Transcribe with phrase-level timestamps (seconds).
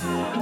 [0.00, 0.39] Tonight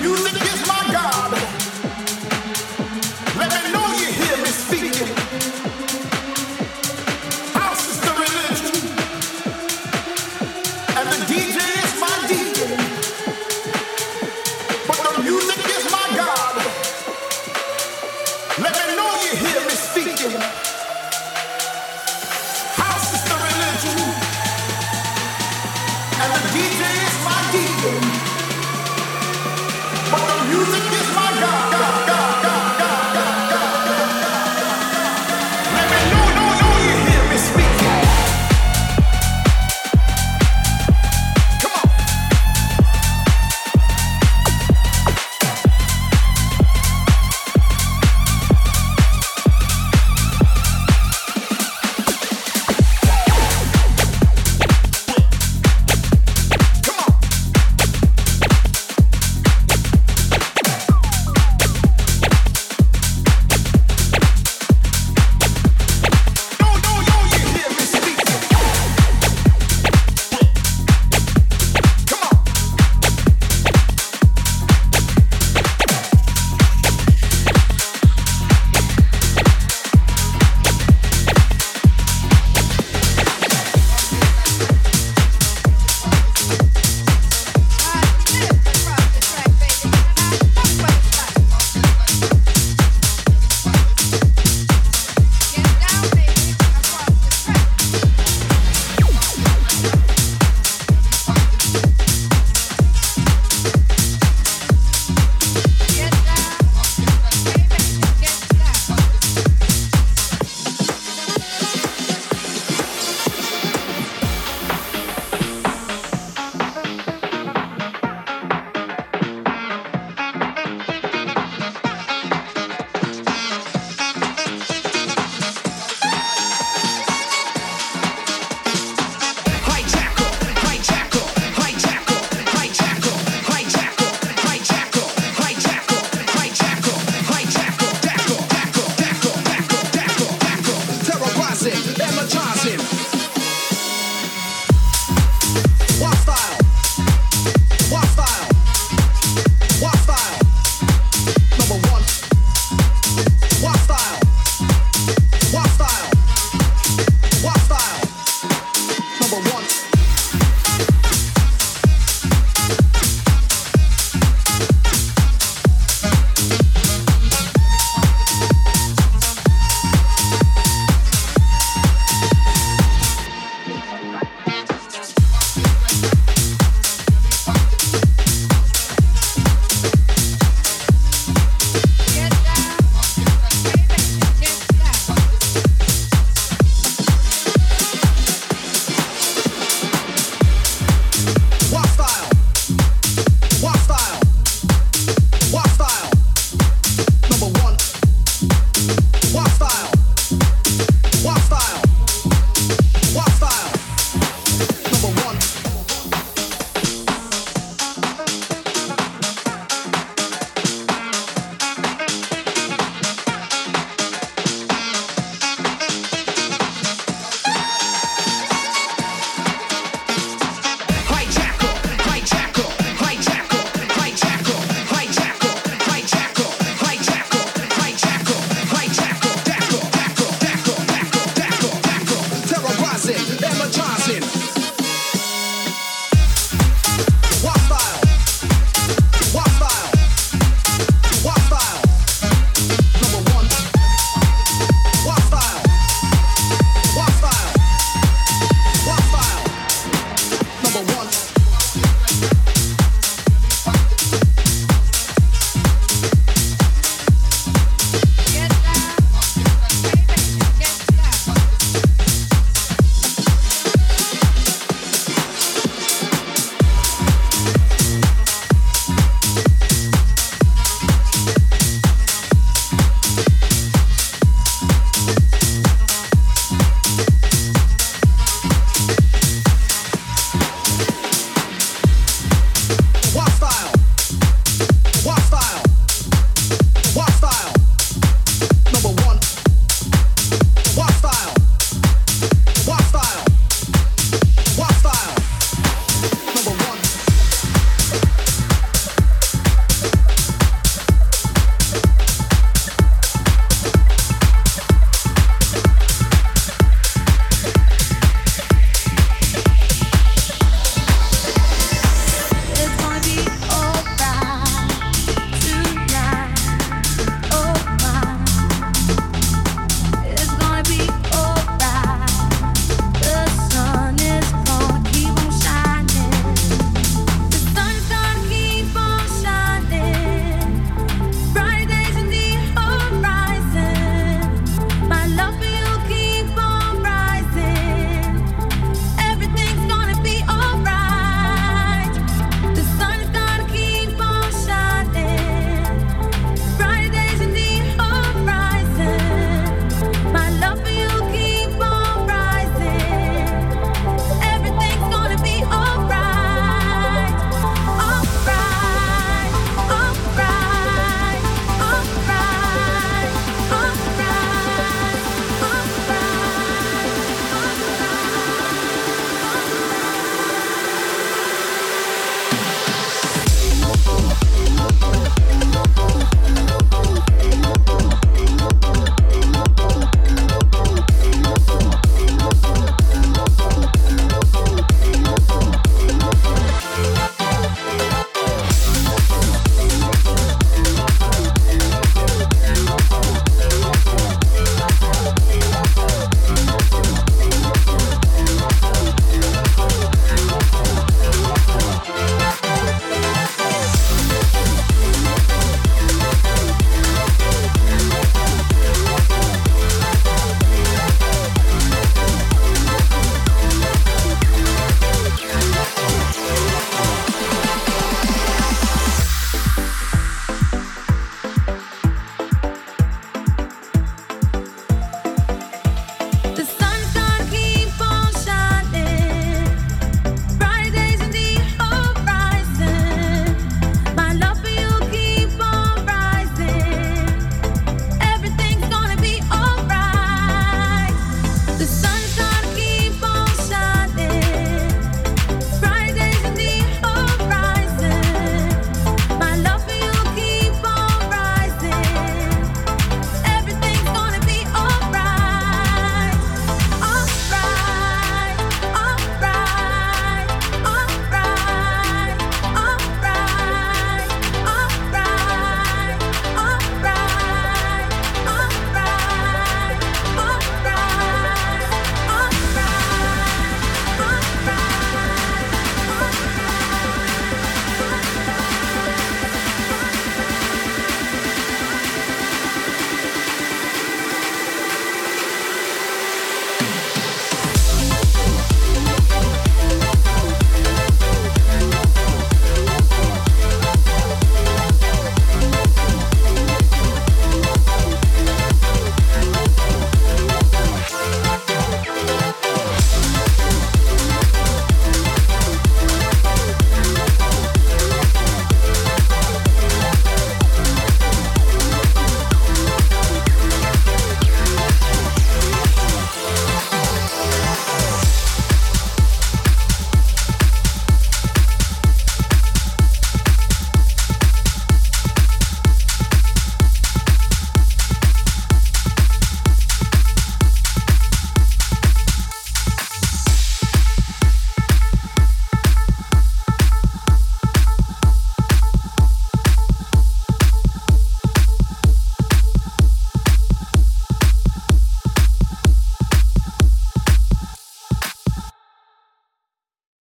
[0.00, 0.39] music